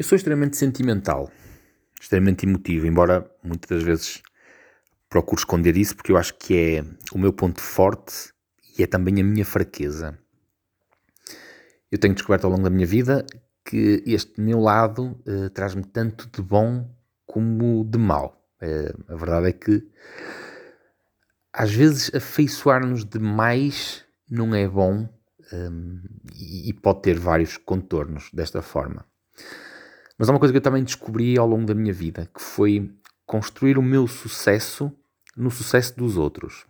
Eu 0.00 0.04
sou 0.04 0.16
extremamente 0.16 0.56
sentimental, 0.56 1.30
extremamente 2.00 2.46
emotivo, 2.46 2.86
embora 2.86 3.30
muitas 3.44 3.68
das 3.68 3.82
vezes 3.82 4.22
procure 5.10 5.42
esconder 5.42 5.76
isso 5.76 5.94
porque 5.94 6.10
eu 6.10 6.16
acho 6.16 6.38
que 6.38 6.56
é 6.56 6.84
o 7.12 7.18
meu 7.18 7.34
ponto 7.34 7.60
forte 7.60 8.32
e 8.78 8.82
é 8.82 8.86
também 8.86 9.20
a 9.20 9.22
minha 9.22 9.44
fraqueza. 9.44 10.18
Eu 11.92 11.98
tenho 11.98 12.14
descoberto 12.14 12.44
ao 12.44 12.50
longo 12.50 12.62
da 12.62 12.70
minha 12.70 12.86
vida 12.86 13.26
que 13.62 14.02
este 14.06 14.40
meu 14.40 14.58
lado 14.58 15.20
uh, 15.28 15.50
traz-me 15.50 15.84
tanto 15.84 16.30
de 16.30 16.40
bom 16.40 16.90
como 17.26 17.84
de 17.84 17.98
mal. 17.98 18.42
Uh, 18.62 19.12
a 19.12 19.16
verdade 19.16 19.48
é 19.48 19.52
que 19.52 19.86
às 21.52 21.70
vezes 21.70 22.10
afeiçoar-nos 22.14 23.04
demais 23.04 24.02
não 24.30 24.54
é 24.54 24.66
bom 24.66 25.06
um, 25.52 26.00
e, 26.34 26.70
e 26.70 26.72
pode 26.72 27.02
ter 27.02 27.18
vários 27.18 27.58
contornos 27.58 28.30
desta 28.32 28.62
forma. 28.62 29.04
Mas 30.20 30.28
há 30.28 30.32
uma 30.34 30.38
coisa 30.38 30.52
que 30.52 30.58
eu 30.58 30.62
também 30.62 30.84
descobri 30.84 31.38
ao 31.38 31.46
longo 31.46 31.64
da 31.64 31.74
minha 31.74 31.94
vida, 31.94 32.26
que 32.26 32.42
foi 32.42 32.94
construir 33.24 33.78
o 33.78 33.82
meu 33.82 34.06
sucesso 34.06 34.92
no 35.34 35.50
sucesso 35.50 35.96
dos 35.96 36.18
outros. 36.18 36.66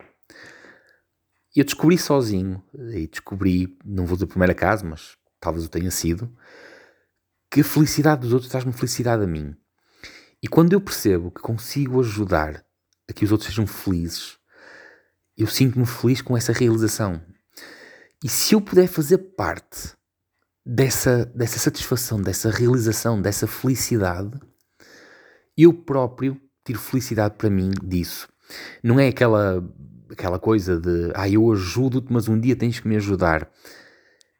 Eu 1.53 1.65
descobri 1.65 1.97
sozinho, 1.97 2.63
e 2.93 3.07
descobri, 3.07 3.77
não 3.83 4.05
vou 4.05 4.15
dizer 4.15 4.27
primeiro 4.27 4.53
acaso, 4.53 4.85
mas 4.85 5.17
talvez 5.37 5.65
eu 5.65 5.69
tenha 5.69 5.91
sido, 5.91 6.33
que 7.51 7.59
a 7.59 7.63
felicidade 7.65 8.21
dos 8.21 8.31
outros 8.31 8.49
traz-me 8.49 8.71
felicidade 8.71 9.21
a 9.21 9.27
mim. 9.27 9.53
E 10.41 10.47
quando 10.47 10.71
eu 10.71 10.79
percebo 10.79 11.29
que 11.29 11.41
consigo 11.41 11.99
ajudar 11.99 12.65
a 13.09 13.11
que 13.11 13.25
os 13.25 13.33
outros 13.33 13.49
sejam 13.49 13.67
felizes, 13.67 14.37
eu 15.35 15.47
sinto-me 15.47 15.85
feliz 15.85 16.21
com 16.21 16.37
essa 16.37 16.53
realização. 16.53 17.21
E 18.23 18.29
se 18.29 18.55
eu 18.55 18.61
puder 18.61 18.87
fazer 18.87 19.17
parte 19.17 19.93
dessa, 20.65 21.25
dessa 21.25 21.59
satisfação, 21.59 22.21
dessa 22.21 22.49
realização, 22.49 23.21
dessa 23.21 23.47
felicidade, 23.47 24.39
eu 25.57 25.73
próprio 25.73 26.39
tiro 26.63 26.79
felicidade 26.79 27.35
para 27.37 27.49
mim 27.49 27.71
disso. 27.83 28.27
Não 28.83 28.99
é 28.99 29.07
aquela, 29.07 29.63
aquela 30.09 30.39
coisa 30.39 30.79
de 30.79 31.11
ah, 31.15 31.29
eu 31.29 31.51
ajudo-te, 31.51 32.11
mas 32.11 32.27
um 32.27 32.39
dia 32.39 32.55
tens 32.55 32.79
que 32.79 32.87
me 32.87 32.95
ajudar. 32.95 33.49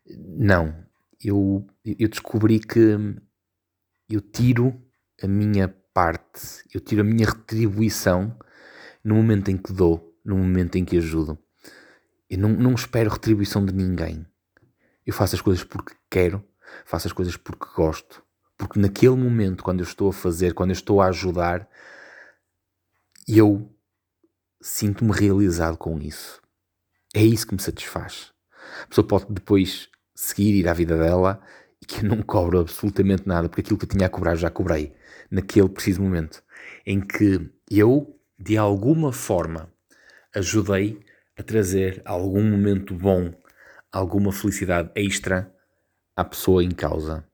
Não. 0.07 0.75
Eu, 1.23 1.65
eu 1.85 2.09
descobri 2.09 2.59
que 2.59 2.97
eu 4.09 4.21
tiro 4.21 4.81
a 5.21 5.27
minha 5.27 5.67
parte, 5.93 6.63
eu 6.73 6.79
tiro 6.79 7.01
a 7.01 7.03
minha 7.03 7.27
retribuição 7.27 8.35
no 9.03 9.15
momento 9.15 9.49
em 9.49 9.57
que 9.57 9.71
dou, 9.71 10.15
no 10.25 10.37
momento 10.37 10.77
em 10.77 10.85
que 10.85 10.97
ajudo. 10.97 11.37
Eu 12.29 12.39
não, 12.39 12.49
não 12.49 12.73
espero 12.73 13.09
retribuição 13.09 13.65
de 13.65 13.73
ninguém. 13.73 14.25
Eu 15.05 15.13
faço 15.13 15.35
as 15.35 15.41
coisas 15.41 15.63
porque 15.63 15.95
quero, 16.09 16.43
faço 16.85 17.07
as 17.07 17.13
coisas 17.13 17.35
porque 17.35 17.65
gosto. 17.75 18.23
Porque 18.57 18.79
naquele 18.79 19.15
momento, 19.15 19.63
quando 19.63 19.79
eu 19.79 19.85
estou 19.85 20.09
a 20.09 20.13
fazer, 20.13 20.53
quando 20.53 20.69
eu 20.69 20.75
estou 20.75 21.01
a 21.01 21.07
ajudar, 21.07 21.67
eu 23.27 23.73
sinto-me 24.61 25.11
realizado 25.11 25.77
com 25.77 25.99
isso. 25.99 26.41
É 27.13 27.23
isso 27.23 27.47
que 27.47 27.55
me 27.55 27.61
satisfaz. 27.61 28.31
A 28.83 28.87
pessoa 28.87 29.07
pode 29.07 29.25
depois 29.29 29.89
seguir, 30.13 30.53
ir 30.53 30.67
à 30.67 30.73
vida 30.73 30.97
dela 30.97 31.41
e 31.81 31.85
que 31.85 32.05
eu 32.05 32.09
não 32.09 32.21
cobro 32.21 32.59
absolutamente 32.59 33.27
nada, 33.27 33.49
porque 33.49 33.61
aquilo 33.61 33.77
que 33.77 33.85
eu 33.85 33.89
tinha 33.89 34.05
a 34.05 34.09
cobrar 34.09 34.35
já 34.35 34.49
cobrei 34.49 34.93
naquele 35.29 35.69
preciso 35.69 36.01
momento 36.01 36.43
em 36.85 37.01
que 37.01 37.49
eu, 37.69 38.19
de 38.37 38.57
alguma 38.57 39.11
forma, 39.11 39.73
ajudei 40.35 40.99
a 41.37 41.43
trazer 41.43 42.01
algum 42.05 42.43
momento 42.43 42.93
bom 42.93 43.33
alguma 43.91 44.31
felicidade 44.31 44.91
extra 44.95 45.53
à 46.15 46.23
pessoa 46.23 46.63
em 46.63 46.71
causa. 46.71 47.25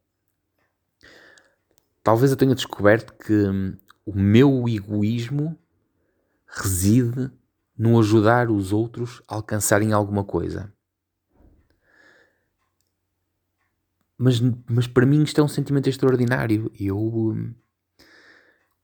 Talvez 2.03 2.31
eu 2.31 2.37
tenha 2.37 2.55
descoberto 2.55 3.13
que 3.13 3.33
hum, 3.33 3.77
o 4.05 4.13
meu 4.17 4.67
egoísmo 4.67 5.57
reside 6.47 7.29
no 7.77 7.99
ajudar 7.99 8.49
os 8.49 8.71
outros 8.71 9.21
a 9.27 9.35
alcançarem 9.35 9.93
alguma 9.93 10.23
coisa. 10.23 10.73
Mas, 14.17 14.39
mas 14.67 14.87
para 14.87 15.05
mim 15.05 15.21
isto 15.21 15.39
é 15.39 15.43
um 15.43 15.47
sentimento 15.47 15.87
extraordinário. 15.87 16.71
Eu, 16.79 16.97
hum, 16.97 17.53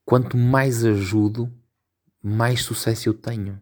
quanto 0.04 0.36
mais 0.36 0.84
ajudo, 0.84 1.52
mais 2.22 2.62
sucesso 2.62 3.08
eu 3.08 3.14
tenho. 3.14 3.60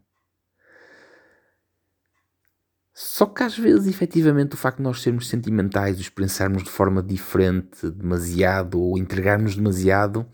Só 2.95 3.25
que 3.27 3.43
às 3.43 3.57
vezes, 3.57 3.87
efetivamente, 3.87 4.55
o 4.55 4.57
facto 4.57 4.79
de 4.79 4.83
nós 4.83 5.01
sermos 5.01 5.29
sentimentais, 5.29 5.99
os 5.99 6.11
pensarmos 6.11 6.63
de 6.63 6.71
forma 6.71 7.03
diferente, 7.03 7.91
demasiado, 7.91 8.81
ou 8.81 8.99
entregarmos 8.99 9.57
demasiado, 9.57 10.27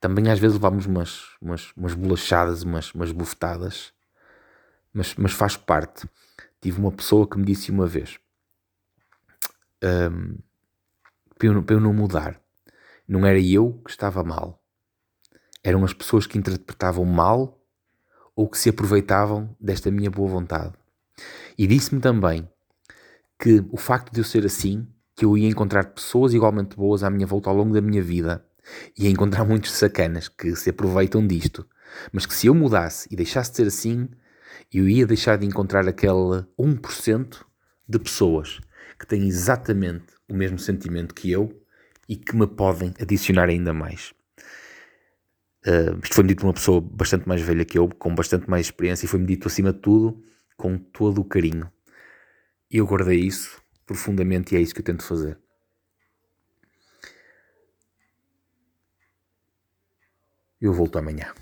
também 0.00 0.30
às 0.30 0.38
vezes 0.38 0.56
levamos 0.56 0.86
umas, 0.86 1.36
umas, 1.40 1.72
umas 1.76 1.94
bolachadas, 1.94 2.62
umas, 2.62 2.92
umas 2.94 3.12
bufetadas, 3.12 3.92
mas, 4.92 5.14
mas 5.14 5.32
faz 5.32 5.56
parte. 5.56 6.08
Tive 6.60 6.80
uma 6.80 6.90
pessoa 6.90 7.28
que 7.28 7.38
me 7.38 7.44
disse 7.44 7.70
uma 7.70 7.86
vez 7.86 8.18
um, 9.82 10.38
para, 11.38 11.48
eu, 11.48 11.62
para 11.62 11.76
eu 11.76 11.80
não 11.80 11.92
mudar. 11.92 12.40
Não 13.06 13.24
era 13.24 13.40
eu 13.40 13.80
que 13.84 13.90
estava 13.90 14.22
mal, 14.22 14.62
eram 15.62 15.84
as 15.84 15.92
pessoas 15.92 16.26
que 16.26 16.36
interpretavam 16.36 17.04
mal 17.04 17.58
ou 18.36 18.48
que 18.48 18.58
se 18.58 18.68
aproveitavam 18.68 19.56
desta 19.60 19.90
minha 19.90 20.10
boa 20.10 20.28
vontade. 20.28 20.74
E 21.58 21.66
disse-me 21.66 22.00
também 22.00 22.48
que 23.36 23.64
o 23.72 23.76
facto 23.76 24.12
de 24.12 24.20
eu 24.20 24.24
ser 24.24 24.46
assim, 24.46 24.86
que 25.16 25.24
eu 25.24 25.36
ia 25.36 25.48
encontrar 25.48 25.92
pessoas 25.92 26.32
igualmente 26.32 26.76
boas 26.76 27.02
à 27.02 27.10
minha 27.10 27.26
volta 27.26 27.50
ao 27.50 27.56
longo 27.56 27.74
da 27.74 27.80
minha 27.80 28.00
vida, 28.00 28.44
ia 28.96 29.10
encontrar 29.10 29.44
muitos 29.44 29.72
sacanas 29.72 30.28
que 30.28 30.54
se 30.54 30.70
aproveitam 30.70 31.26
disto, 31.26 31.66
mas 32.12 32.26
que 32.26 32.34
se 32.34 32.46
eu 32.46 32.54
mudasse 32.54 33.08
e 33.10 33.16
deixasse 33.16 33.50
de 33.50 33.56
ser 33.56 33.66
assim, 33.66 34.08
eu 34.72 34.88
ia 34.88 35.04
deixar 35.04 35.36
de 35.36 35.46
encontrar 35.46 35.88
aquele 35.88 36.44
1% 36.56 37.44
de 37.88 37.98
pessoas 37.98 38.60
que 38.96 39.06
têm 39.06 39.26
exatamente 39.26 40.06
o 40.28 40.34
mesmo 40.34 40.60
sentimento 40.60 41.14
que 41.14 41.30
eu 41.30 41.60
e 42.08 42.16
que 42.16 42.36
me 42.36 42.46
podem 42.46 42.94
adicionar 43.00 43.48
ainda 43.48 43.72
mais. 43.72 44.12
Uh, 45.66 45.98
isto 46.02 46.14
foi-me 46.14 46.28
dito 46.28 46.40
por 46.40 46.46
uma 46.46 46.54
pessoa 46.54 46.80
bastante 46.80 47.26
mais 47.26 47.40
velha 47.40 47.64
que 47.64 47.78
eu, 47.78 47.88
com 47.88 48.14
bastante 48.14 48.48
mais 48.48 48.66
experiência, 48.66 49.06
e 49.06 49.08
foi-me 49.08 49.26
dito 49.26 49.48
acima 49.48 49.72
de 49.72 49.80
tudo 49.80 50.22
com 50.58 50.76
todo 50.76 51.20
o 51.20 51.24
carinho. 51.24 51.72
Eu 52.70 52.84
guardei 52.84 53.20
isso 53.20 53.62
profundamente 53.86 54.54
e 54.54 54.58
é 54.58 54.60
isso 54.60 54.74
que 54.74 54.80
eu 54.80 54.84
tento 54.84 55.04
fazer. 55.04 55.38
Eu 60.60 60.74
volto 60.74 60.98
amanhã. 60.98 61.32